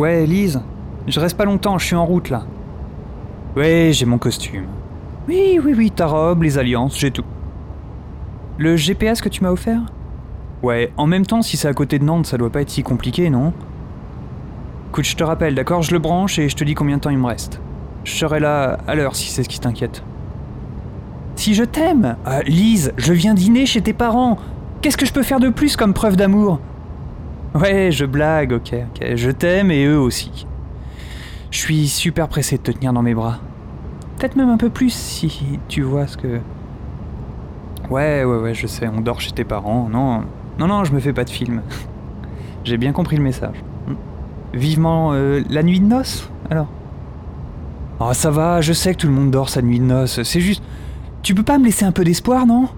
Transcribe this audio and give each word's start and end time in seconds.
Ouais, 0.00 0.24
Lise, 0.24 0.62
je 1.06 1.20
reste 1.20 1.36
pas 1.36 1.44
longtemps, 1.44 1.76
je 1.76 1.84
suis 1.84 1.94
en 1.94 2.06
route 2.06 2.30
là. 2.30 2.44
Ouais, 3.54 3.90
j'ai 3.92 4.06
mon 4.06 4.16
costume. 4.16 4.64
Oui, 5.28 5.60
oui, 5.62 5.74
oui, 5.76 5.90
ta 5.90 6.06
robe, 6.06 6.42
les 6.42 6.56
alliances, 6.56 6.98
j'ai 6.98 7.10
tout. 7.10 7.26
Le 8.56 8.78
GPS 8.78 9.20
que 9.20 9.28
tu 9.28 9.44
m'as 9.44 9.50
offert? 9.50 9.82
Ouais, 10.62 10.90
en 10.96 11.06
même 11.06 11.26
temps, 11.26 11.42
si 11.42 11.58
c'est 11.58 11.68
à 11.68 11.74
côté 11.74 11.98
de 11.98 12.04
Nantes, 12.04 12.24
ça 12.24 12.38
doit 12.38 12.48
pas 12.48 12.62
être 12.62 12.70
si 12.70 12.82
compliqué, 12.82 13.28
non? 13.28 13.52
Écoute, 14.88 15.04
je 15.04 15.16
te 15.16 15.22
rappelle, 15.22 15.54
d'accord? 15.54 15.82
Je 15.82 15.92
le 15.92 15.98
branche 15.98 16.38
et 16.38 16.48
je 16.48 16.56
te 16.56 16.64
dis 16.64 16.74
combien 16.74 16.96
de 16.96 17.02
temps 17.02 17.10
il 17.10 17.18
me 17.18 17.26
reste. 17.26 17.60
Je 18.04 18.14
serai 18.14 18.40
là 18.40 18.78
à 18.88 18.94
l'heure 18.94 19.16
si 19.16 19.28
c'est 19.28 19.42
ce 19.42 19.50
qui 19.50 19.60
t'inquiète. 19.60 20.02
Si 21.34 21.52
je 21.52 21.64
t'aime 21.64 22.16
Ah, 22.24 22.40
Lise, 22.44 22.94
je 22.96 23.12
viens 23.12 23.34
dîner 23.34 23.66
chez 23.66 23.82
tes 23.82 23.92
parents 23.92 24.38
Qu'est-ce 24.80 24.96
que 24.96 25.04
je 25.04 25.12
peux 25.12 25.22
faire 25.22 25.40
de 25.40 25.50
plus 25.50 25.76
comme 25.76 25.92
preuve 25.92 26.16
d'amour? 26.16 26.58
Ouais, 27.54 27.90
je 27.90 28.04
blague, 28.04 28.52
ok, 28.52 28.74
ok. 28.74 29.16
Je 29.16 29.30
t'aime 29.30 29.70
et 29.70 29.84
eux 29.84 29.98
aussi. 29.98 30.46
Je 31.50 31.58
suis 31.58 31.88
super 31.88 32.28
pressé 32.28 32.58
de 32.58 32.62
te 32.62 32.70
tenir 32.70 32.92
dans 32.92 33.02
mes 33.02 33.14
bras. 33.14 33.38
Peut-être 34.18 34.36
même 34.36 34.50
un 34.50 34.56
peu 34.56 34.70
plus 34.70 34.92
si 34.92 35.58
tu 35.68 35.82
vois 35.82 36.06
ce 36.06 36.16
que. 36.16 36.40
Ouais, 37.90 38.22
ouais, 38.24 38.38
ouais, 38.38 38.54
je 38.54 38.66
sais, 38.66 38.86
on 38.86 39.00
dort 39.00 39.20
chez 39.20 39.32
tes 39.32 39.44
parents. 39.44 39.88
Non, 39.90 40.22
non, 40.58 40.68
non, 40.68 40.84
je 40.84 40.92
me 40.92 41.00
fais 41.00 41.12
pas 41.12 41.24
de 41.24 41.30
film. 41.30 41.62
J'ai 42.64 42.76
bien 42.76 42.92
compris 42.92 43.16
le 43.16 43.22
message. 43.22 43.56
Vivement 44.52 45.10
euh, 45.12 45.42
la 45.48 45.62
nuit 45.62 45.80
de 45.80 45.86
noces, 45.86 46.28
alors 46.50 46.68
Oh, 48.02 48.12
ça 48.12 48.30
va, 48.30 48.60
je 48.60 48.72
sais 48.72 48.94
que 48.94 49.00
tout 49.00 49.06
le 49.08 49.12
monde 49.12 49.30
dort 49.30 49.50
sa 49.50 49.60
nuit 49.60 49.78
de 49.78 49.84
noces. 49.84 50.22
C'est 50.22 50.40
juste. 50.40 50.62
Tu 51.22 51.34
peux 51.34 51.42
pas 51.42 51.58
me 51.58 51.64
laisser 51.66 51.84
un 51.84 51.92
peu 51.92 52.02
d'espoir, 52.04 52.46
non? 52.46 52.68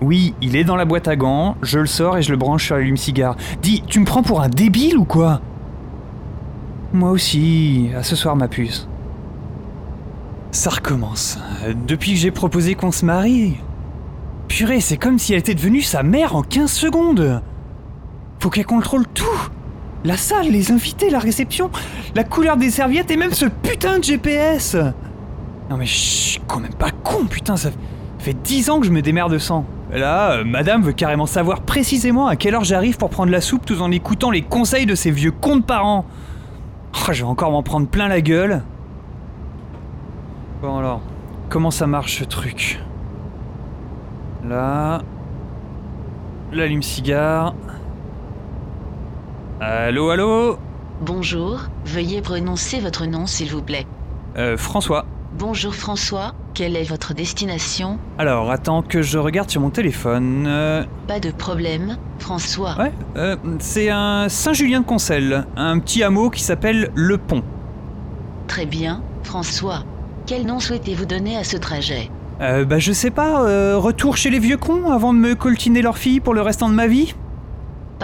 Oui, 0.00 0.34
il 0.42 0.56
est 0.56 0.64
dans 0.64 0.76
la 0.76 0.84
boîte 0.84 1.08
à 1.08 1.16
gants, 1.16 1.56
je 1.62 1.78
le 1.78 1.86
sors 1.86 2.18
et 2.18 2.22
je 2.22 2.30
le 2.30 2.36
branche 2.36 2.66
sur 2.66 2.76
l'allume-cigare. 2.76 3.36
Dis, 3.62 3.82
tu 3.86 4.00
me 4.00 4.04
prends 4.04 4.22
pour 4.22 4.40
un 4.40 4.48
débile 4.48 4.98
ou 4.98 5.04
quoi? 5.04 5.40
Moi 6.92 7.10
aussi, 7.10 7.90
à 7.96 8.02
ce 8.02 8.16
soir, 8.16 8.36
ma 8.36 8.48
puce. 8.48 8.88
Ça 10.50 10.70
recommence. 10.70 11.38
Depuis 11.86 12.12
que 12.12 12.18
j'ai 12.18 12.30
proposé 12.30 12.74
qu'on 12.74 12.92
se 12.92 13.04
marie. 13.04 13.56
Purée, 14.46 14.80
c'est 14.80 14.96
comme 14.96 15.18
si 15.18 15.32
elle 15.32 15.40
était 15.40 15.54
devenue 15.54 15.82
sa 15.82 16.02
mère 16.02 16.36
en 16.36 16.42
15 16.42 16.70
secondes. 16.70 17.42
Faut 18.38 18.50
qu'elle 18.50 18.66
contrôle 18.66 19.06
tout. 19.06 19.24
La 20.04 20.16
salle, 20.16 20.50
les 20.50 20.70
invités, 20.70 21.08
la 21.08 21.18
réception, 21.18 21.70
la 22.14 22.24
couleur 22.24 22.56
des 22.58 22.70
serviettes 22.70 23.10
et 23.10 23.16
même 23.16 23.32
ce 23.32 23.46
putain 23.46 23.98
de 23.98 24.04
GPS. 24.04 24.76
Non 25.70 25.78
mais 25.78 25.86
je 25.86 25.94
suis 25.94 26.40
quand 26.46 26.60
même 26.60 26.74
pas 26.74 26.90
con, 26.90 27.24
putain, 27.24 27.56
ça 27.56 27.70
fait 28.18 28.34
10 28.34 28.68
ans 28.68 28.80
que 28.80 28.86
je 28.86 28.92
me 28.92 29.00
démerde 29.00 29.38
sans. 29.38 29.64
Là, 29.94 30.32
euh, 30.32 30.44
madame 30.44 30.82
veut 30.82 30.92
carrément 30.92 31.26
savoir 31.26 31.60
précisément 31.60 32.26
à 32.26 32.34
quelle 32.34 32.56
heure 32.56 32.64
j'arrive 32.64 32.96
pour 32.96 33.10
prendre 33.10 33.30
la 33.30 33.40
soupe 33.40 33.64
tout 33.64 33.80
en 33.80 33.92
écoutant 33.92 34.32
les 34.32 34.42
conseils 34.42 34.86
de 34.86 34.96
ses 34.96 35.12
vieux 35.12 35.30
cons 35.30 35.56
de 35.56 35.62
parents. 35.62 36.04
Oh, 36.94 37.12
je 37.12 37.22
vais 37.22 37.28
encore 37.28 37.52
m'en 37.52 37.62
prendre 37.62 37.86
plein 37.86 38.08
la 38.08 38.20
gueule. 38.20 38.62
Bon 40.62 40.78
alors, 40.78 41.00
comment 41.48 41.70
ça 41.70 41.86
marche 41.86 42.18
ce 42.18 42.24
truc? 42.24 42.80
Là. 44.44 45.02
L'allume-cigare. 46.52 47.54
Allô, 49.60 50.10
allô? 50.10 50.58
Bonjour, 51.02 51.60
veuillez 51.84 52.20
prononcer 52.20 52.80
votre 52.80 53.06
nom 53.06 53.26
s'il 53.26 53.50
vous 53.50 53.62
plaît. 53.62 53.86
Euh, 54.36 54.56
François. 54.56 55.06
Bonjour 55.36 55.74
François, 55.74 56.32
quelle 56.54 56.76
est 56.76 56.84
votre 56.88 57.12
destination 57.12 57.98
Alors, 58.18 58.50
attends 58.50 58.82
que 58.82 59.02
je 59.02 59.18
regarde 59.18 59.50
sur 59.50 59.60
mon 59.60 59.70
téléphone. 59.70 60.44
Euh, 60.46 60.84
Pas 61.08 61.18
de 61.18 61.30
problème, 61.32 61.96
François. 62.18 62.76
ouais, 62.78 62.92
euh, 63.16 63.36
c'est 63.58 63.90
un 63.90 64.28
Saint-Julien-de-Concelles, 64.28 65.44
un 65.56 65.78
petit 65.80 66.02
hameau 66.04 66.30
qui 66.30 66.42
s'appelle 66.42 66.90
Le 66.94 67.18
Pont. 67.18 67.42
Très 68.46 68.66
bien, 68.66 69.02
François. 69.24 69.82
Quel 70.26 70.46
nom 70.46 70.60
souhaitez-vous 70.60 71.06
donner 71.06 71.36
à 71.36 71.42
ce 71.44 71.56
trajet 71.56 72.10
Euh, 72.40 72.64
bah 72.64 72.78
je 72.78 72.92
sais 72.92 73.10
pas, 73.10 73.42
euh, 73.42 73.76
retour 73.76 74.16
chez 74.16 74.30
les 74.30 74.38
vieux 74.38 74.56
cons 74.56 74.90
avant 74.90 75.12
de 75.12 75.18
me 75.18 75.34
coltiner 75.34 75.82
leur 75.82 75.98
fille 75.98 76.20
pour 76.20 76.34
le 76.34 76.42
restant 76.42 76.68
de 76.68 76.74
ma 76.74 76.86
vie 76.86 77.14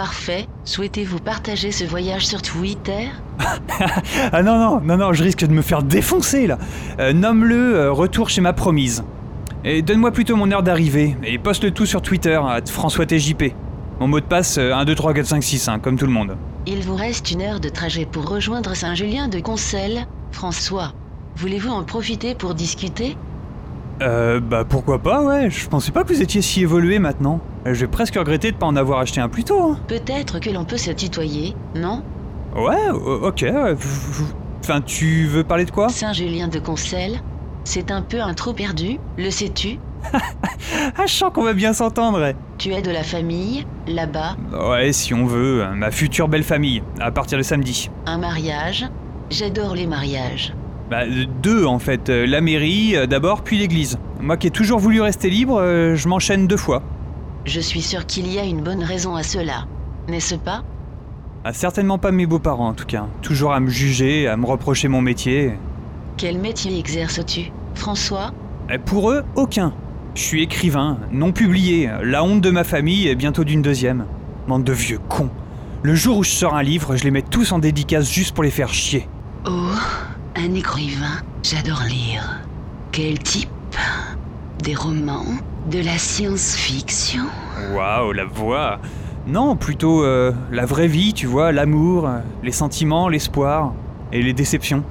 Parfait. 0.01 0.47
Souhaitez-vous 0.65 1.19
partager 1.19 1.71
ce 1.71 1.83
voyage 1.83 2.25
sur 2.25 2.41
Twitter? 2.41 3.09
Ah 4.33 4.41
non, 4.41 4.57
non, 4.57 4.81
non, 4.81 4.97
non, 4.97 5.13
je 5.13 5.23
risque 5.23 5.45
de 5.45 5.53
me 5.53 5.61
faire 5.61 5.83
défoncer 5.83 6.47
là. 6.47 6.57
Euh, 6.99 7.13
Nomme-le 7.13 7.75
euh, 7.75 7.91
retour 7.91 8.27
chez 8.27 8.41
ma 8.41 8.51
promise. 8.51 9.03
Et 9.63 9.83
donne-moi 9.83 10.09
plutôt 10.09 10.35
mon 10.35 10.51
heure 10.51 10.63
d'arrivée, 10.63 11.15
et 11.23 11.37
poste 11.37 11.63
le 11.65 11.69
tout 11.69 11.85
sur 11.85 12.01
Twitter, 12.01 12.33
à 12.33 12.61
François 12.65 13.05
TJP. 13.05 13.53
Mon 13.99 14.07
mot 14.07 14.19
de 14.19 14.25
passe, 14.25 14.57
euh, 14.57 14.73
1, 14.73 14.85
2, 14.85 14.95
3, 14.95 15.13
4, 15.13 15.25
5, 15.27 15.43
6, 15.43 15.67
hein, 15.67 15.77
comme 15.77 15.99
tout 15.99 16.07
le 16.07 16.11
monde. 16.11 16.35
Il 16.65 16.81
vous 16.81 16.95
reste 16.95 17.29
une 17.29 17.43
heure 17.43 17.59
de 17.59 17.69
trajet 17.69 18.07
pour 18.07 18.27
rejoindre 18.27 18.75
Saint-Julien 18.75 19.27
de 19.27 19.39
Concelles. 19.39 20.07
François, 20.31 20.93
voulez-vous 21.35 21.69
en 21.69 21.83
profiter 21.83 22.33
pour 22.33 22.55
discuter? 22.55 23.17
Euh, 24.01 24.39
bah 24.39 24.63
pourquoi 24.67 24.99
pas, 24.99 25.21
ouais, 25.23 25.49
je 25.49 25.67
pensais 25.67 25.91
pas 25.91 26.03
que 26.03 26.07
vous 26.13 26.21
étiez 26.21 26.41
si 26.41 26.61
évolué 26.61 26.97
maintenant. 26.99 27.39
Euh, 27.67 27.73
Je 27.73 27.81
vais 27.81 27.87
presque 27.91 28.15
regretter 28.15 28.51
de 28.51 28.57
pas 28.57 28.65
en 28.65 28.75
avoir 28.75 28.99
acheté 28.99 29.21
un 29.21 29.29
plus 29.29 29.43
tôt. 29.43 29.61
hein. 29.61 29.79
Peut-être 29.87 30.39
que 30.39 30.49
l'on 30.49 30.65
peut 30.65 30.77
se 30.77 30.91
tutoyer, 30.91 31.55
non? 31.75 32.03
Ouais, 32.55 32.89
ok, 32.91 33.45
Enfin, 34.63 34.81
tu 34.81 35.25
veux 35.25 35.43
parler 35.43 35.65
de 35.65 35.71
quoi? 35.71 35.89
Saint-Julien 35.89 36.47
de 36.47 36.59
Concelles, 36.59 37.19
c'est 37.63 37.91
un 37.91 38.01
peu 38.01 38.21
un 38.21 38.33
trou 38.33 38.53
perdu, 38.53 38.97
le 39.17 39.29
sais-tu? 39.29 39.79
Ah, 40.97 41.05
je 41.05 41.11
sens 41.13 41.31
qu'on 41.33 41.43
va 41.43 41.53
bien 41.53 41.73
s'entendre. 41.73 42.19
ouais. 42.19 42.35
Tu 42.57 42.71
es 42.73 42.81
de 42.81 42.91
la 42.91 43.03
famille, 43.03 43.65
là-bas, 43.87 44.35
Ouais, 44.69 44.91
si 44.93 45.13
on 45.13 45.25
veut, 45.25 45.63
euh, 45.63 45.71
ma 45.73 45.91
future 45.91 46.27
belle 46.27 46.43
famille, 46.43 46.81
à 46.99 47.11
partir 47.11 47.37
de 47.37 47.43
samedi. 47.43 47.89
un 48.05 48.17
mariage? 48.17 48.85
J'adore 49.29 49.75
les 49.75 49.87
mariages. 49.87 50.53
Bah, 50.91 51.05
deux 51.41 51.65
en 51.65 51.79
fait. 51.79 52.09
Euh, 52.09 52.27
La 52.27 52.41
mairie 52.41 52.97
euh, 52.97 53.07
d'abord, 53.07 53.43
puis 53.43 53.57
l'église. 53.57 53.97
Moi 54.19 54.35
qui 54.35 54.47
ai 54.47 54.51
toujours 54.51 54.77
voulu 54.77 54.99
rester 54.99 55.29
libre, 55.29 55.57
euh, 55.61 55.95
je 55.95 56.09
m'enchaîne 56.09 56.47
deux 56.47 56.57
fois. 56.57 56.83
Je 57.45 57.61
suis 57.61 57.81
sûre 57.81 58.05
qu'il 58.05 58.27
y 58.27 58.37
a 58.37 58.43
une 58.43 58.61
bonne 58.61 58.83
raison 58.83 59.15
à 59.15 59.23
cela, 59.23 59.67
n'est-ce 60.09 60.35
pas? 60.35 60.65
Ah, 61.45 61.53
certainement 61.53 61.97
pas 61.97 62.11
mes 62.11 62.25
beaux-parents 62.25 62.67
en 62.67 62.73
tout 62.73 62.85
cas. 62.85 63.05
Toujours 63.21 63.53
à 63.53 63.61
me 63.61 63.69
juger, 63.69 64.27
à 64.27 64.35
me 64.35 64.45
reprocher 64.45 64.89
mon 64.89 65.01
métier. 65.01 65.53
Quel 66.17 66.37
métier 66.37 66.77
exerces-tu? 66.77 67.53
François? 67.73 68.33
Et 68.69 68.77
pour 68.77 69.11
eux, 69.11 69.23
aucun. 69.37 69.73
Je 70.13 70.21
suis 70.21 70.43
écrivain, 70.43 70.97
non 71.13 71.31
publié, 71.31 71.89
la 72.03 72.21
honte 72.21 72.41
de 72.41 72.51
ma 72.51 72.65
famille 72.65 73.07
et 73.07 73.15
bientôt 73.15 73.45
d'une 73.45 73.61
deuxième. 73.61 74.07
Bande 74.45 74.65
de 74.65 74.73
vieux 74.73 74.99
cons. 75.07 75.29
Le 75.83 75.95
jour 75.95 76.17
où 76.17 76.23
je 76.25 76.31
sors 76.31 76.53
un 76.53 76.63
livre, 76.63 76.97
je 76.97 77.05
les 77.05 77.11
mets 77.11 77.21
tous 77.21 77.53
en 77.53 77.59
dédicace 77.59 78.11
juste 78.11 78.35
pour 78.35 78.43
les 78.43 78.51
faire 78.51 78.73
chier. 78.73 79.07
Oh, 79.47 79.71
un 80.35 80.53
écrivain. 80.53 81.21
J'adore 81.43 81.83
lire. 81.87 82.39
Quel 82.91 83.19
type? 83.19 83.49
Des 84.63 84.75
romans? 84.75 85.25
De 85.69 85.79
la 85.79 85.97
science-fiction? 85.97 87.25
Waouh, 87.73 88.11
la 88.13 88.25
voix 88.25 88.79
Non, 89.27 89.55
plutôt 89.55 90.03
euh, 90.03 90.33
la 90.51 90.65
vraie 90.65 90.87
vie, 90.87 91.13
tu 91.13 91.27
vois, 91.27 91.51
l'amour, 91.51 92.09
les 92.43 92.51
sentiments, 92.51 93.09
l'espoir 93.09 93.73
et 94.11 94.21
les 94.21 94.33
déceptions. 94.33 94.83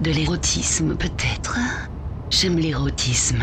De 0.00 0.10
l'érotisme 0.10 0.94
peut-être? 0.96 1.58
J'aime 2.30 2.58
l'érotisme. 2.58 3.42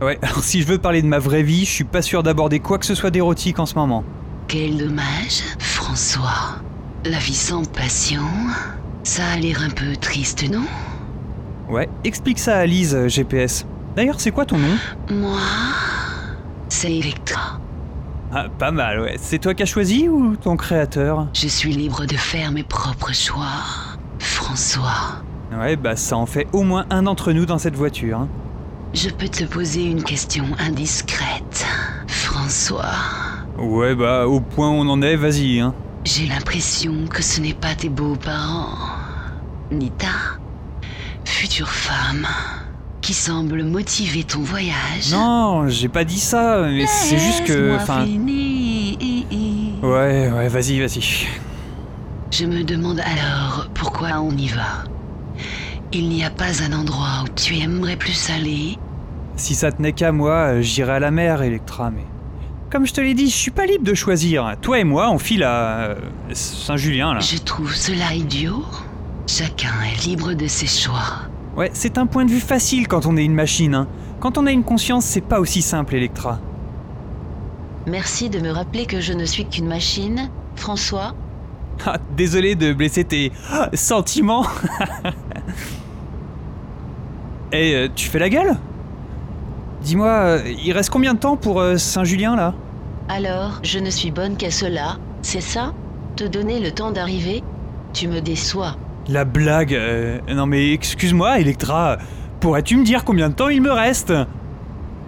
Ouais, 0.00 0.18
alors 0.22 0.42
si 0.42 0.62
je 0.62 0.66
veux 0.66 0.78
parler 0.78 1.02
de 1.02 1.06
ma 1.06 1.18
vraie 1.18 1.42
vie, 1.42 1.64
je 1.64 1.70
suis 1.70 1.84
pas 1.84 2.02
sûr 2.02 2.22
d'aborder 2.22 2.60
quoi 2.60 2.78
que 2.78 2.86
ce 2.86 2.94
soit 2.94 3.10
d'érotique 3.10 3.58
en 3.58 3.66
ce 3.66 3.74
moment. 3.74 4.04
Quel 4.48 4.76
dommage, 4.76 5.42
François. 5.58 6.56
La 7.04 7.18
vie 7.18 7.34
sans 7.34 7.64
passion, 7.70 8.22
ça 9.04 9.22
a 9.34 9.36
l'air 9.38 9.62
un 9.62 9.70
peu 9.70 9.94
triste, 9.96 10.44
non? 10.50 10.64
Ouais, 11.68 11.88
explique 12.04 12.38
ça 12.38 12.56
à 12.58 12.66
Lise, 12.66 12.94
euh, 12.94 13.08
GPS. 13.08 13.64
D'ailleurs, 13.96 14.20
c'est 14.20 14.30
quoi 14.32 14.44
ton 14.44 14.58
nom? 14.58 14.76
Moi, 15.10 15.38
c'est 16.68 16.92
Electra. 16.92 17.60
Ah, 18.32 18.46
pas 18.58 18.72
mal, 18.72 19.00
ouais. 19.00 19.16
C'est 19.20 19.38
toi 19.38 19.54
qui 19.54 19.62
as 19.62 19.66
choisi 19.66 20.08
ou 20.08 20.34
ton 20.36 20.56
créateur? 20.56 21.28
Je 21.32 21.46
suis 21.46 21.72
libre 21.72 22.04
de 22.04 22.16
faire 22.16 22.50
mes 22.50 22.64
propres 22.64 23.12
choix. 23.14 23.62
François, 24.18 25.22
Ouais, 25.56 25.76
bah 25.76 25.94
ça 25.94 26.16
en 26.16 26.26
fait 26.26 26.48
au 26.52 26.62
moins 26.62 26.84
un 26.90 27.04
d'entre 27.04 27.30
nous 27.32 27.46
dans 27.46 27.58
cette 27.58 27.76
voiture. 27.76 28.18
hein. 28.20 28.28
je 28.92 29.08
peux 29.10 29.28
te 29.28 29.44
poser 29.44 29.84
une 29.84 30.02
question 30.02 30.44
indiscrète. 30.58 31.64
François, 32.08 32.90
Ouais, 33.58 33.94
bah 33.94 34.26
au 34.26 34.40
point 34.40 34.68
où 34.70 34.74
on 34.74 34.88
en 34.88 35.00
est, 35.02 35.14
vas-y, 35.16 35.60
hein. 35.60 35.74
J'ai 36.04 36.26
l'impression 36.26 37.06
que 37.08 37.22
ce 37.22 37.40
n'est 37.40 37.54
pas 37.54 37.74
tes 37.74 37.88
beaux-parents, 37.88 38.76
ni 39.70 39.90
ta 39.90 40.38
future 41.24 41.70
femme, 41.70 42.26
qui 43.00 43.14
semble 43.14 43.64
motiver 43.64 44.24
ton 44.24 44.40
voyage. 44.40 45.10
Non, 45.10 45.68
j'ai 45.68 45.88
pas 45.88 46.04
dit 46.04 46.20
ça, 46.20 46.62
mais 46.62 46.86
c'est 46.86 47.18
juste 47.18 47.44
que. 47.44 47.74
Enfin. 47.76 48.04
Ouais, 49.82 50.30
ouais, 50.30 50.48
vas-y, 50.48 50.80
vas-y. 50.80 51.26
Je 52.30 52.46
me 52.46 52.62
demande 52.64 53.00
alors 53.00 53.68
pourquoi 53.74 54.20
on 54.20 54.30
y 54.30 54.48
va. 54.48 54.84
Il 55.92 56.08
n'y 56.08 56.24
a 56.24 56.30
pas 56.30 56.62
un 56.62 56.72
endroit 56.72 57.24
où 57.24 57.28
tu 57.34 57.56
aimerais 57.56 57.96
plus 57.96 58.30
aller? 58.30 58.76
Si 59.36 59.54
ça 59.54 59.70
tenait 59.72 59.92
qu'à 59.92 60.12
moi, 60.12 60.60
j'irais 60.60 60.94
à 60.94 61.00
la 61.00 61.10
mer, 61.10 61.42
Electra, 61.42 61.90
mais. 61.90 62.04
Comme 62.74 62.86
je 62.88 62.92
te 62.92 63.00
l'ai 63.00 63.14
dit, 63.14 63.30
je 63.30 63.36
suis 63.36 63.52
pas 63.52 63.66
libre 63.66 63.84
de 63.84 63.94
choisir. 63.94 64.56
Toi 64.60 64.80
et 64.80 64.84
moi, 64.84 65.08
on 65.08 65.18
file 65.20 65.44
à 65.44 65.90
euh, 65.90 65.94
Saint-Julien 66.32 67.14
là. 67.14 67.20
Je 67.20 67.38
trouve 67.38 67.72
cela 67.72 68.12
idiot. 68.12 68.64
Chacun 69.28 69.70
est 69.84 70.04
libre 70.04 70.32
de 70.32 70.48
ses 70.48 70.66
choix. 70.66 71.20
Ouais, 71.56 71.70
c'est 71.72 71.98
un 71.98 72.06
point 72.06 72.24
de 72.24 72.32
vue 72.32 72.40
facile 72.40 72.88
quand 72.88 73.06
on 73.06 73.16
est 73.16 73.24
une 73.24 73.32
machine. 73.32 73.76
hein. 73.76 73.86
Quand 74.18 74.38
on 74.38 74.46
a 74.46 74.50
une 74.50 74.64
conscience, 74.64 75.04
c'est 75.04 75.20
pas 75.20 75.38
aussi 75.38 75.62
simple, 75.62 75.94
Electra. 75.94 76.40
Merci 77.86 78.28
de 78.28 78.40
me 78.40 78.50
rappeler 78.50 78.86
que 78.86 79.00
je 79.00 79.12
ne 79.12 79.24
suis 79.24 79.46
qu'une 79.46 79.68
machine, 79.68 80.28
François. 80.56 81.14
Ah, 81.86 81.98
désolé 82.16 82.56
de 82.56 82.72
blesser 82.72 83.04
tes 83.04 83.30
ah, 83.52 83.68
sentiments. 83.74 84.48
Et 87.52 87.76
euh, 87.76 87.88
tu 87.94 88.08
fais 88.08 88.18
la 88.18 88.28
gueule? 88.28 88.56
Dis-moi, 89.82 90.08
euh, 90.08 90.54
il 90.64 90.72
reste 90.72 90.90
combien 90.90 91.14
de 91.14 91.20
temps 91.20 91.36
pour 91.36 91.62
Saint-Julien 91.76 92.34
là? 92.34 92.52
Alors, 93.08 93.60
je 93.62 93.78
ne 93.78 93.90
suis 93.90 94.10
bonne 94.10 94.36
qu'à 94.36 94.50
cela, 94.50 94.96
c'est 95.20 95.42
ça? 95.42 95.74
Te 96.16 96.24
donner 96.24 96.60
le 96.60 96.70
temps 96.70 96.90
d'arriver? 96.90 97.42
Tu 97.92 98.08
me 98.08 98.20
déçois. 98.20 98.76
La 99.08 99.24
blague 99.24 99.74
euh, 99.74 100.20
Non 100.28 100.46
mais 100.46 100.72
excuse-moi, 100.72 101.38
Electra. 101.38 101.98
Pourrais-tu 102.40 102.76
me 102.76 102.84
dire 102.84 103.04
combien 103.04 103.28
de 103.28 103.34
temps 103.34 103.48
il 103.48 103.60
me 103.60 103.70
reste? 103.70 104.12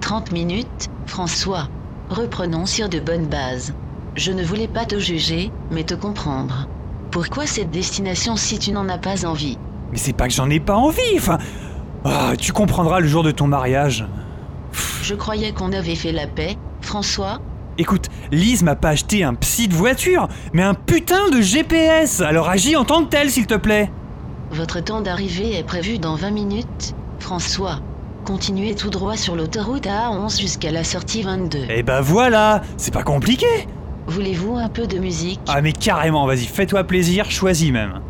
30 0.01 0.33
minutes, 0.33 0.89
François. 1.07 1.69
Reprenons 2.11 2.67
sur 2.67 2.89
de 2.89 3.01
bonnes 3.01 3.27
bases. 3.27 3.75
Je 4.15 4.31
ne 4.31 4.45
voulais 4.45 4.69
pas 4.69 4.85
te 4.85 4.99
juger, 4.99 5.51
mais 5.71 5.85
te 5.85 5.95
comprendre. 5.95 6.69
Pourquoi 7.11 7.47
cette 7.47 7.71
destination 7.71 8.37
si 8.37 8.59
tu 8.59 8.73
n'en 8.73 8.89
as 8.89 8.99
pas 8.99 9.27
envie? 9.27 9.59
Mais 9.91 9.99
c'est 9.99 10.13
pas 10.13 10.29
que 10.29 10.35
j'en 10.35 10.51
ai 10.51 10.61
pas 10.61 10.77
envie, 10.77 11.01
enfin... 11.17 11.39
Ah, 12.05 12.35
tu 12.39 12.53
comprendras 12.53 13.01
le 13.01 13.09
jour 13.09 13.25
de 13.25 13.33
ton 13.33 13.49
mariage. 13.49 14.07
Je 15.03 15.15
croyais 15.15 15.53
qu'on 15.53 15.73
avait 15.73 15.97
fait 15.97 16.13
la 16.13 16.27
paix, 16.27 16.57
François. 16.81 17.41
Écoute, 17.79 18.07
Lise 18.33 18.63
m'a 18.63 18.75
pas 18.75 18.91
acheté 18.91 19.23
un 19.23 19.35
psy 19.35 19.69
de 19.69 19.75
voiture, 19.75 20.29
mais 20.55 20.63
un 20.63 20.75
putain 20.75 21.29
de 21.29 21.41
GPS 21.41 22.23
Alors 22.23 22.49
agis 22.49 22.75
en 22.75 22.85
tant 22.85 23.05
que 23.05 23.11
tel, 23.11 23.31
s'il 23.31 23.47
te 23.47 23.55
plaît 23.55 23.91
Votre 24.51 24.81
temps 24.81 25.03
d'arrivée 25.03 25.59
est 25.59 25.63
prévu 25.63 25.99
dans 25.99 26.15
20 26.15 26.31
minutes, 26.31 26.95
François. 27.19 27.81
Continuez 28.25 28.75
tout 28.75 28.91
droit 28.91 29.17
sur 29.17 29.37
l'autoroute 29.37 29.87
A11 29.87 30.41
jusqu'à 30.41 30.73
la 30.73 30.85
sortie 30.85 31.23
22. 31.23 31.67
Eh 31.69 31.83
ben 31.83 32.01
voilà 32.01 32.63
C'est 32.77 32.93
pas 32.95 33.03
compliqué 33.03 33.47
Voulez-vous 34.07 34.57
un 34.57 34.69
peu 34.69 34.87
de 34.87 34.99
musique? 34.99 35.41
Ah 35.49 35.61
mais 35.61 35.73
carrément, 35.73 36.27
vas-y, 36.27 36.47
fais-toi 36.47 36.85
plaisir, 36.85 37.31
choisis 37.31 37.73
même. 37.73 38.01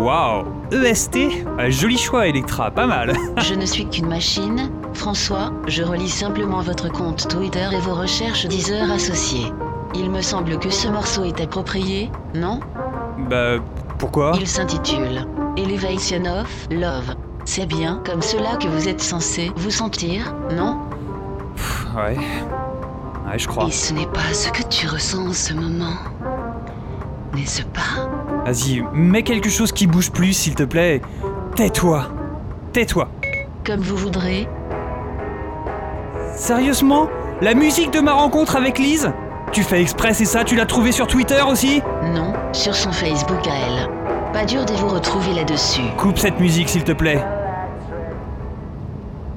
Waouh 0.00 0.44
EST 0.72 1.44
Ah, 1.58 1.68
Joli 1.68 1.98
choix, 1.98 2.26
Electra, 2.26 2.70
pas 2.70 2.86
mal. 2.86 3.12
Je 3.38 3.54
ne 3.54 3.66
suis 3.66 3.86
qu'une 3.86 4.06
machine, 4.08 4.70
François. 4.94 5.52
Je 5.66 5.82
relis 5.82 6.08
simplement 6.08 6.60
votre 6.60 6.90
compte 6.90 7.28
Twitter 7.28 7.66
et 7.72 7.78
vos 7.80 7.94
recherches 7.94 8.46
Deezer 8.46 8.90
associées. 8.90 9.52
Il 9.94 10.10
me 10.10 10.22
semble 10.22 10.58
que 10.58 10.70
ce 10.70 10.88
morceau 10.88 11.24
est 11.24 11.40
approprié, 11.40 12.10
non? 12.34 12.60
Bah, 13.28 13.56
pourquoi? 13.98 14.32
Il 14.40 14.46
s'intitule 14.46 15.26
Elevation 15.56 16.22
of 16.24 16.68
Love. 16.70 17.14
C'est 17.44 17.66
bien 17.66 18.00
comme 18.06 18.22
cela 18.22 18.56
que 18.56 18.68
vous 18.68 18.88
êtes 18.88 19.00
censé 19.02 19.50
vous 19.56 19.70
sentir, 19.70 20.34
non? 20.52 20.78
Ouais. 21.96 22.16
Ouais, 22.16 23.38
je 23.38 23.48
crois. 23.48 23.66
Et 23.66 23.70
ce 23.72 23.92
n'est 23.92 24.06
pas 24.06 24.32
ce 24.32 24.50
que 24.50 24.62
tu 24.62 24.86
ressens 24.86 25.28
en 25.28 25.32
ce 25.32 25.52
moment. 25.52 25.96
N'est-ce 27.34 27.62
pas? 27.62 28.08
Vas-y, 28.44 28.82
mets 28.92 29.22
quelque 29.22 29.48
chose 29.50 29.72
qui 29.72 29.86
bouge 29.86 30.10
plus, 30.10 30.32
s'il 30.32 30.54
te 30.54 30.62
plaît. 30.62 31.00
Tais-toi. 31.56 32.08
Tais-toi. 32.72 33.08
Comme 33.64 33.80
vous 33.80 33.96
voudrez. 33.96 34.48
Sérieusement? 36.34 37.08
La 37.40 37.54
musique 37.54 37.92
de 37.92 38.00
ma 38.00 38.12
rencontre 38.12 38.56
avec 38.56 38.78
Lise? 38.78 39.12
Tu 39.52 39.62
fais 39.62 39.80
exprès, 39.82 40.14
c'est 40.14 40.24
ça? 40.24 40.44
Tu 40.44 40.56
l'as 40.56 40.66
trouvée 40.66 40.92
sur 40.92 41.06
Twitter 41.06 41.40
aussi? 41.48 41.82
Non, 42.14 42.32
sur 42.52 42.74
son 42.74 42.92
Facebook 42.92 43.46
à 43.46 43.54
elle. 43.54 44.32
Pas 44.32 44.44
dur 44.44 44.64
de 44.64 44.72
vous 44.74 44.88
retrouver 44.88 45.32
là-dessus. 45.34 45.82
Coupe 45.98 46.18
cette 46.18 46.38
musique, 46.40 46.68
s'il 46.68 46.84
te 46.84 46.92
plaît. 46.92 47.22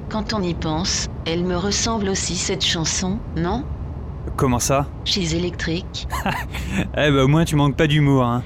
Quand 0.10 0.34
on 0.34 0.42
y 0.44 0.54
pense, 0.54 1.08
elle 1.26 1.44
me 1.44 1.58
ressemble 1.58 2.10
aussi 2.10 2.36
cette 2.36 2.64
chanson, 2.64 3.18
non? 3.36 3.64
Comment 4.36 4.60
ça? 4.60 4.86
Chez 5.06 5.36
Électrique. 5.36 6.08
Eh 6.98 7.12
bah 7.12 7.24
au 7.24 7.28
moins 7.28 7.46
tu 7.46 7.56
manques 7.56 7.76
pas 7.76 7.88
d'humour, 7.88 8.24
hein. 8.24 8.44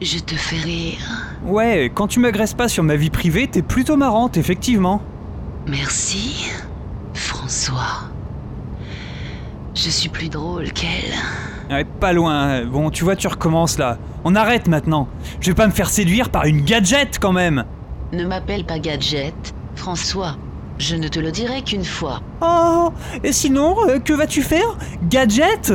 Je 0.00 0.18
te 0.18 0.34
fais 0.34 0.56
rire. 0.56 0.98
Ouais, 1.44 1.90
quand 1.94 2.06
tu 2.06 2.20
m'agresses 2.20 2.54
pas 2.54 2.68
sur 2.68 2.82
ma 2.82 2.96
vie 2.96 3.10
privée, 3.10 3.48
t'es 3.48 3.62
plutôt 3.62 3.96
marrante, 3.96 4.36
effectivement. 4.38 5.02
Merci, 5.66 6.50
François. 7.12 8.08
Je 9.74 9.90
suis 9.90 10.08
plus 10.08 10.28
drôle 10.28 10.72
qu'elle. 10.72 11.14
Ouais, 11.70 11.84
pas 11.84 12.12
loin. 12.12 12.64
Bon, 12.64 12.90
tu 12.90 13.04
vois, 13.04 13.14
tu 13.14 13.28
recommences 13.28 13.78
là. 13.78 13.98
On 14.24 14.34
arrête 14.34 14.68
maintenant. 14.68 15.06
Je 15.40 15.50
vais 15.50 15.54
pas 15.54 15.66
me 15.66 15.72
faire 15.72 15.90
séduire 15.90 16.30
par 16.30 16.44
une 16.46 16.62
gadget 16.62 17.18
quand 17.18 17.32
même. 17.32 17.64
Ne 18.12 18.24
m'appelle 18.26 18.64
pas 18.64 18.78
Gadget, 18.78 19.54
François. 19.76 20.36
Je 20.78 20.96
ne 20.96 21.08
te 21.08 21.20
le 21.20 21.30
dirai 21.30 21.62
qu'une 21.62 21.84
fois. 21.84 22.20
Oh, 22.40 22.90
et 23.22 23.32
sinon, 23.32 23.76
euh, 23.88 23.98
que 23.98 24.12
vas-tu 24.14 24.42
faire 24.42 24.76
Gadget 25.08 25.74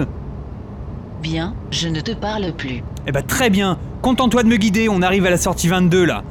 Bien, 1.22 1.56
je 1.72 1.88
ne 1.88 2.02
te 2.02 2.12
parle 2.12 2.52
plus. 2.54 2.84
Eh 3.08 3.12
bah 3.12 3.22
très 3.22 3.50
bien. 3.50 3.78
Contente-toi 4.06 4.44
de 4.44 4.50
me 4.50 4.58
guider, 4.58 4.88
on 4.88 5.02
arrive 5.02 5.26
à 5.26 5.32
la 5.32 5.38
sortie 5.38 5.68
22 5.68 6.06
là. 6.06 6.24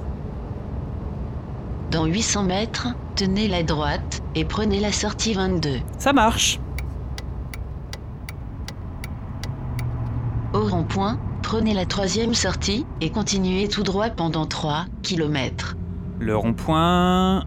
Dans 1.90 2.04
800 2.04 2.44
mètres, 2.44 2.86
tenez 3.16 3.48
la 3.48 3.64
droite 3.64 4.22
et 4.36 4.44
prenez 4.44 4.78
la 4.78 4.92
sortie 4.92 5.34
22. 5.34 5.80
Ça 5.98 6.12
marche. 6.12 6.60
Au 10.52 10.60
rond-point, 10.60 11.18
prenez 11.42 11.74
la 11.74 11.84
troisième 11.84 12.32
sortie 12.34 12.86
et 13.00 13.10
continuez 13.10 13.66
tout 13.66 13.82
droit 13.82 14.08
pendant 14.08 14.46
3 14.46 14.84
km. 15.02 15.76
Le 16.20 16.36
rond-point. 16.36 17.40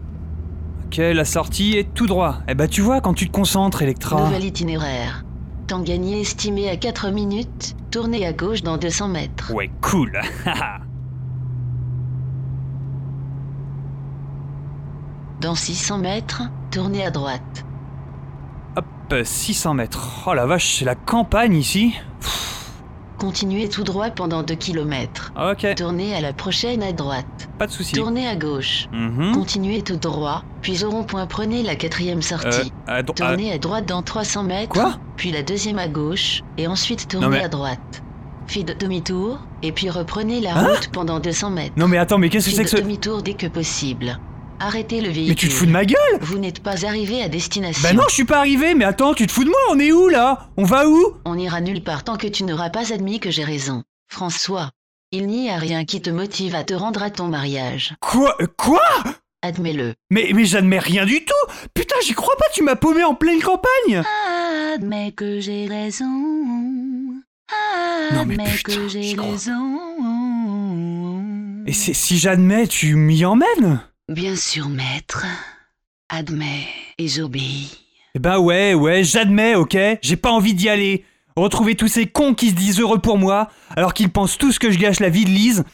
Ok, 0.84 0.98
la 0.98 1.24
sortie 1.24 1.78
est 1.78 1.94
tout 1.94 2.06
droit. 2.06 2.40
Eh 2.48 2.54
bah 2.54 2.68
tu 2.68 2.82
vois, 2.82 3.00
quand 3.00 3.14
tu 3.14 3.28
te 3.28 3.32
concentres, 3.32 3.80
Electra. 3.80 4.26
Nouvel 4.26 4.44
itinéraire. 4.44 5.24
Temps 5.68 5.82
gagné 5.82 6.22
estimé 6.22 6.70
à 6.70 6.76
4 6.78 7.10
minutes, 7.10 7.76
tournez 7.90 8.24
à 8.24 8.32
gauche 8.32 8.62
dans 8.62 8.78
200 8.78 9.08
mètres. 9.08 9.52
Ouais, 9.52 9.70
cool. 9.82 10.18
Dans 15.42 15.54
600 15.54 15.98
mètres, 15.98 16.42
tournez 16.70 17.04
à 17.04 17.10
droite. 17.10 17.66
Hop, 18.76 18.86
600 19.22 19.74
mètres. 19.74 20.24
Oh 20.26 20.32
la 20.32 20.46
vache, 20.46 20.78
c'est 20.78 20.86
la 20.86 20.94
campagne 20.94 21.54
ici. 21.54 21.94
Continuez 23.18 23.68
tout 23.68 23.82
droit 23.82 24.10
pendant 24.10 24.42
2 24.44 24.54
km. 24.54 25.32
Ok, 25.36 25.74
Tournez 25.74 26.14
à 26.14 26.20
la 26.20 26.32
prochaine 26.32 26.82
à 26.84 26.92
droite. 26.92 27.48
pas 27.58 27.66
de 27.66 27.72
soucis. 27.72 27.92
Tournez 27.94 28.28
à 28.28 28.36
gauche. 28.36 28.86
Mhm. 28.92 29.32
Continuez 29.34 29.82
tout 29.82 29.96
droit, 29.96 30.44
puis 30.62 30.84
au 30.84 30.90
rond-point 30.90 31.26
prenez 31.26 31.62
la 31.64 31.74
quatrième 31.74 32.18
Euh, 32.18 32.22
sortie. 32.22 32.72
à- 32.86 33.02
Tournez 33.02 33.52
à 33.52 33.58
droite 33.58 33.86
dans 33.86 34.02
300 34.02 34.44
mètres, 34.44 34.72
Quoi? 34.72 34.98
puis 35.16 35.32
la 35.32 35.42
deuxième 35.42 35.78
à 35.80 35.88
gauche, 35.88 36.42
et 36.58 36.68
ensuite 36.68 37.08
tournez 37.08 37.26
mais- 37.28 37.42
à 37.42 37.48
droite. 37.48 38.02
Faites 38.46 38.80
demi-tour, 38.80 39.40
et 39.62 39.72
puis 39.72 39.90
reprenez 39.90 40.40
la 40.40 40.56
Hein? 40.56 40.68
route 40.68 40.88
pendant 40.92 41.18
200 41.20 41.50
mètres. 41.50 41.74
Non 41.76 41.88
mais 41.88 41.98
attends, 41.98 42.18
mais 42.18 42.28
qu'est-ce 42.30 42.48
que 42.50 42.54
c'est 42.56 42.64
que 42.64 42.70
ce... 42.70 42.76
demi-tour 42.76 43.20
dès 43.22 43.34
que 43.34 43.46
possible. 43.48 44.18
Arrêtez 44.60 45.00
le 45.00 45.08
véhicule. 45.08 45.28
Mais 45.28 45.34
tu 45.34 45.48
te 45.48 45.52
fous 45.52 45.66
de 45.66 45.70
ma 45.70 45.84
gueule 45.84 46.18
Vous 46.20 46.38
n'êtes 46.38 46.60
pas 46.60 46.84
arrivé 46.84 47.22
à 47.22 47.28
destination. 47.28 47.82
Bah 47.82 47.92
non, 47.94 48.04
je 48.08 48.14
suis 48.14 48.24
pas 48.24 48.38
arrivé, 48.38 48.74
mais 48.74 48.84
attends, 48.84 49.14
tu 49.14 49.26
te 49.26 49.32
fous 49.32 49.44
de 49.44 49.50
moi 49.50 49.58
On 49.70 49.78
est 49.78 49.92
où 49.92 50.08
là? 50.08 50.50
On 50.56 50.64
va 50.64 50.88
où? 50.88 51.14
On 51.24 51.36
n'ira 51.36 51.60
nulle 51.60 51.82
part 51.82 52.02
tant 52.04 52.16
que 52.16 52.26
tu 52.26 52.44
n'auras 52.44 52.70
pas 52.70 52.92
admis 52.92 53.20
que 53.20 53.30
j'ai 53.30 53.44
raison. 53.44 53.84
François, 54.08 54.70
il 55.12 55.26
n'y 55.26 55.48
a 55.48 55.56
rien 55.56 55.84
qui 55.84 56.02
te 56.02 56.10
motive 56.10 56.54
à 56.54 56.64
te 56.64 56.74
rendre 56.74 57.02
à 57.02 57.10
ton 57.10 57.28
mariage. 57.28 57.94
Quoi 58.00 58.36
euh, 58.40 58.46
Quoi? 58.56 58.82
Admets-le. 59.42 59.94
Mais, 60.10 60.32
mais 60.34 60.44
j'admets 60.44 60.80
rien 60.80 61.06
du 61.06 61.24
tout 61.24 61.52
Putain, 61.72 61.96
j'y 62.04 62.14
crois 62.14 62.36
pas, 62.36 62.46
tu 62.52 62.62
m'as 62.62 62.74
paumé 62.74 63.04
en 63.04 63.14
pleine 63.14 63.40
campagne 63.40 64.02
Admets 64.74 65.12
que 65.12 65.38
j'ai 65.38 65.66
raison. 65.66 66.04
Non, 68.12 68.24
mais 68.26 68.34
Admets 68.34 68.50
putain, 68.56 68.72
que 68.72 68.88
j'ai 68.88 69.14
raison. 69.14 69.78
Et 71.66 71.72
si 71.72 72.18
j'admets, 72.18 72.66
tu 72.66 72.96
m'y 72.96 73.24
emmènes? 73.24 73.80
Bien 74.08 74.36
sûr, 74.36 74.68
maître. 74.70 75.26
Admets 76.08 76.66
et 76.96 77.08
j'obéis. 77.08 77.78
Eh 78.14 78.18
ben 78.18 78.38
ouais, 78.38 78.72
ouais, 78.72 79.04
j'admets, 79.04 79.54
ok? 79.54 79.76
J'ai 80.00 80.16
pas 80.16 80.30
envie 80.30 80.54
d'y 80.54 80.70
aller. 80.70 81.04
Retrouver 81.36 81.76
tous 81.76 81.88
ces 81.88 82.06
cons 82.06 82.34
qui 82.34 82.50
se 82.50 82.54
disent 82.54 82.80
heureux 82.80 83.00
pour 83.00 83.18
moi, 83.18 83.48
alors 83.76 83.92
qu'ils 83.92 84.10
pensent 84.10 84.38
tous 84.38 84.58
que 84.58 84.70
je 84.70 84.78
gâche 84.78 84.98
la 85.00 85.10
vie 85.10 85.26
de 85.26 85.30
Lise. 85.30 85.64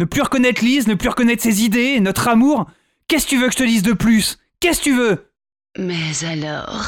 Ne 0.00 0.06
plus 0.06 0.22
reconnaître 0.22 0.64
Lise, 0.64 0.88
ne 0.88 0.94
plus 0.94 1.10
reconnaître 1.10 1.42
ses 1.42 1.62
idées, 1.62 2.00
notre 2.00 2.28
amour. 2.28 2.66
Qu'est-ce 3.08 3.26
que 3.26 3.30
tu 3.30 3.38
veux 3.38 3.46
que 3.48 3.52
je 3.52 3.58
te 3.58 3.62
dise 3.64 3.82
de 3.82 3.92
plus? 3.92 4.38
Qu'est-ce 4.58 4.78
que 4.78 4.84
tu 4.84 4.96
veux? 4.96 5.30
Mais 5.78 6.24
alors, 6.24 6.86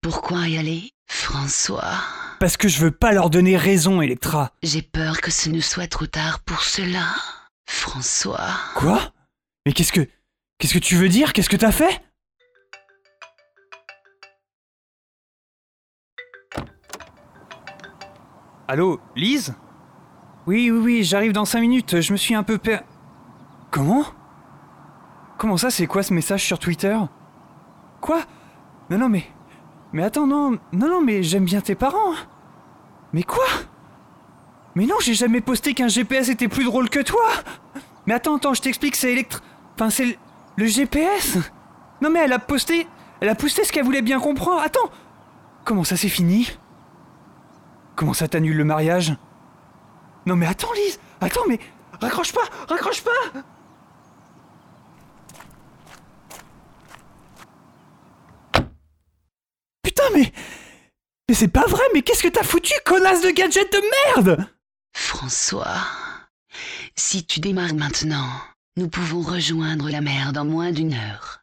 pourquoi 0.00 0.48
y 0.48 0.58
aller, 0.58 0.90
François? 1.06 1.94
Parce 2.40 2.56
que 2.56 2.66
je 2.68 2.80
veux 2.80 2.90
pas 2.90 3.12
leur 3.12 3.30
donner 3.30 3.56
raison, 3.56 4.02
Electra. 4.02 4.50
J'ai 4.64 4.82
peur 4.82 5.20
que 5.20 5.30
ce 5.30 5.48
ne 5.48 5.60
soit 5.60 5.86
trop 5.86 6.06
tard 6.06 6.40
pour 6.40 6.64
cela. 6.64 7.06
François. 7.66 8.50
Quoi? 8.74 9.12
Mais 9.64 9.72
qu'est-ce 9.72 9.92
que. 9.92 10.08
Qu'est-ce 10.62 10.74
que 10.74 10.78
tu 10.78 10.94
veux 10.94 11.08
dire? 11.08 11.32
Qu'est-ce 11.32 11.48
que 11.48 11.56
t'as 11.56 11.72
fait? 11.72 12.00
Allô, 18.68 19.00
Lise? 19.16 19.56
Oui, 20.46 20.70
oui, 20.70 20.78
oui, 20.78 21.02
j'arrive 21.02 21.32
dans 21.32 21.44
5 21.44 21.60
minutes, 21.62 22.00
je 22.00 22.12
me 22.12 22.16
suis 22.16 22.36
un 22.36 22.44
peu 22.44 22.58
per... 22.58 22.82
Comment? 23.72 24.04
Comment 25.36 25.56
ça, 25.56 25.68
c'est 25.68 25.88
quoi 25.88 26.04
ce 26.04 26.14
message 26.14 26.44
sur 26.44 26.60
Twitter? 26.60 26.96
Quoi? 28.00 28.20
Non, 28.88 28.98
non, 28.98 29.08
mais... 29.08 29.24
Mais 29.92 30.04
attends, 30.04 30.28
non, 30.28 30.52
non, 30.72 30.88
non, 30.88 31.00
mais 31.00 31.24
j'aime 31.24 31.44
bien 31.44 31.60
tes 31.60 31.74
parents. 31.74 32.12
hein. 32.12 32.28
Mais 33.12 33.24
quoi? 33.24 33.46
Mais 34.76 34.86
non, 34.86 34.94
j'ai 35.00 35.14
jamais 35.14 35.40
posté 35.40 35.74
qu'un 35.74 35.88
GPS 35.88 36.28
était 36.28 36.46
plus 36.46 36.66
drôle 36.66 36.88
que 36.88 37.00
toi. 37.00 37.26
Mais 38.06 38.14
attends, 38.14 38.36
attends, 38.36 38.54
je 38.54 38.62
t'explique, 38.62 38.94
c'est 38.94 39.10
électr... 39.10 39.42
Enfin, 39.74 39.90
c'est 39.90 40.18
le... 40.56 40.66
GPS 40.66 41.38
Non 42.00 42.10
mais 42.10 42.20
elle 42.20 42.32
a 42.32 42.38
posté... 42.38 42.86
Elle 43.20 43.28
a 43.28 43.34
posté 43.34 43.64
ce 43.64 43.72
qu'elle 43.72 43.84
voulait 43.84 44.02
bien 44.02 44.20
comprendre. 44.20 44.60
Attends 44.60 44.90
Comment 45.64 45.84
ça 45.84 45.96
c'est 45.96 46.08
fini? 46.08 46.50
Comment 47.94 48.14
ça 48.14 48.28
t'annule 48.28 48.56
le 48.56 48.64
mariage? 48.64 49.14
Non 50.26 50.36
mais 50.36 50.46
attends 50.46 50.72
Lise 50.72 50.98
Attends 51.20 51.42
mais... 51.48 51.58
Raccroche 52.00 52.32
pas 52.32 52.42
Raccroche 52.68 53.02
pas! 53.02 53.10
Putain 59.82 60.04
mais... 60.14 60.32
Mais 61.28 61.34
c'est 61.34 61.48
pas 61.48 61.66
vrai, 61.66 61.82
mais 61.94 62.02
qu'est-ce 62.02 62.22
que 62.22 62.28
t'as 62.28 62.42
foutu, 62.42 62.74
connasse 62.84 63.22
de 63.22 63.30
gadget 63.30 63.72
de 63.72 63.80
merde? 64.16 64.46
François, 64.94 65.78
si 66.94 67.24
tu 67.24 67.40
démarres 67.40 67.74
maintenant, 67.74 68.28
nous 68.76 68.88
pouvons 68.88 69.20
rejoindre 69.20 69.90
la 69.90 70.00
mer 70.00 70.32
dans 70.32 70.44
moins 70.44 70.72
d'une 70.72 70.94
heure. 70.94 71.40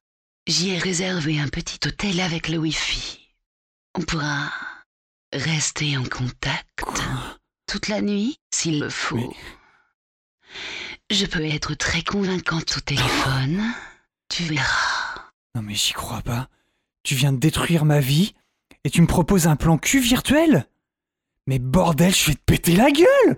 J'y 0.48 0.71
ai 0.71 0.79
réservé 0.79 1.39
un 1.39 1.48
petit 1.48 1.79
hôtel 1.88 2.19
avec 2.21 2.48
le 2.50 2.57
Wi-Fi. 2.57 3.19
On 3.95 4.01
pourra 4.01 4.51
rester 5.31 5.95
en 5.98 6.03
contact 6.03 6.83
toute 7.67 7.88
la 7.88 8.01
nuit 8.01 8.39
s'il 8.51 8.79
le 8.79 8.89
faut. 8.89 9.33
Je 11.12 11.25
peux 11.25 11.45
être 11.45 11.75
très 11.75 12.01
convaincante 12.01 12.77
au 12.77 12.79
téléphone. 12.79 13.62
Tu 14.29 14.43
verras. 14.43 15.29
Non 15.53 15.62
mais 15.62 15.75
j'y 15.75 15.93
crois 15.93 16.21
pas. 16.21 16.50
Tu 17.03 17.13
viens 17.13 17.33
de 17.33 17.39
détruire 17.39 17.86
ma 17.86 18.00
vie 18.00 18.33
et 18.83 18.89
tu 18.89 19.01
me 19.01 19.07
proposes 19.07 19.48
un 19.48 19.55
plan 19.55 19.77
cul 19.77 20.00
virtuel? 20.00 20.67
Mais 21.45 21.59
bordel, 21.59 22.13
je 22.13 22.27
vais 22.27 22.36
te 22.36 22.43
péter 22.45 22.75
la 22.75 22.91
gueule 22.91 23.36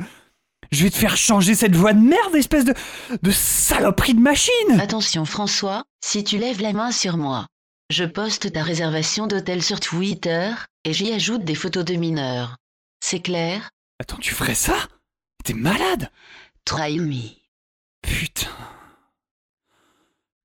Je 0.72 0.84
vais 0.84 0.90
te 0.90 0.96
faire 0.96 1.18
changer 1.18 1.54
cette 1.54 1.76
voix 1.76 1.94
de 1.94 2.00
merde, 2.00 2.36
espèce 2.36 2.64
de... 2.64 2.74
de 3.22 3.32
saloperie 3.32 4.14
de 4.14 4.22
machine 4.22 4.80
Attention 4.80 5.26
François, 5.26 5.84
si 6.04 6.24
tu 6.24 6.38
lèves 6.38 6.62
la 6.62 6.72
main 6.72 6.92
sur 6.92 7.18
moi, 7.18 7.46
je 7.90 8.06
poste 8.06 8.54
ta 8.54 8.64
réservation 8.64 9.28
d'hôtel 9.28 9.62
sur 9.62 9.82
Twitter 9.82 10.54
et 10.86 10.94
j'y 10.94 11.12
ajoute 11.12 11.44
des 11.44 11.56
photos 11.56 11.84
de 11.84 11.96
mineurs. 11.96 12.56
C'est 13.04 13.20
clair? 13.20 13.70
Attends, 14.00 14.18
tu 14.18 14.34
ferais 14.34 14.56
ça? 14.56 14.78
T'es 15.44 15.54
malade? 15.54 16.10
Try 16.64 17.00
me. 17.00 17.22
Putain. 18.02 18.48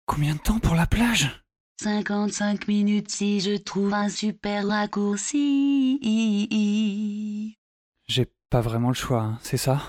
Combien 0.06 0.35
de 0.35 0.40
temps 0.40 0.59
pour 0.59 0.75
la 0.75 0.87
plage? 0.87 1.45
55 1.83 2.66
minutes 2.68 3.11
si 3.11 3.40
je 3.40 3.56
trouve 3.56 3.95
un 3.95 4.09
super 4.09 4.66
raccourci. 4.66 6.00
J'ai 8.09 8.26
pas 8.50 8.61
vraiment 8.61 8.88
le 8.88 8.95
choix, 8.95 9.23
hein, 9.23 9.38
c'est 9.42 9.56
ça? 9.56 9.83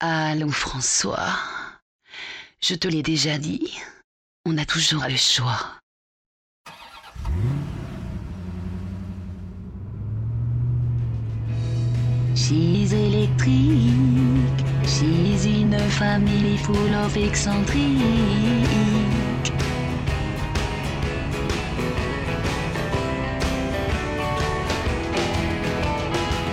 Allons 0.00 0.50
François. 0.50 1.32
Je 2.60 2.74
te 2.74 2.86
l'ai 2.86 3.02
déjà 3.02 3.38
dit, 3.38 3.80
on 4.44 4.58
a 4.58 4.66
toujours 4.66 5.04
le 5.08 5.16
choix. 5.16 5.58
She's 12.34 12.92
électrique, 12.92 14.66
she's 14.84 15.46
in 15.46 15.72
a 15.72 15.88
family 15.88 16.58
full 16.58 16.94
of 16.94 17.16
eccentric. 17.16 17.96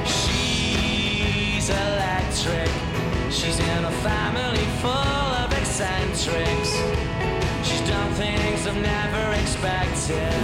She's 0.05 1.69
electric. 1.69 2.92
She's 3.33 3.57
in 3.57 3.83
a 3.83 3.91
family 4.03 4.63
full 4.79 4.91
of 4.91 5.51
eccentrics. 5.53 6.69
She's 7.67 7.81
done 7.89 8.13
things 8.13 8.67
I've 8.67 8.77
never 8.77 9.33
expected. 9.41 10.42